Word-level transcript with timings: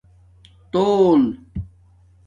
تُݸل 0.71 1.21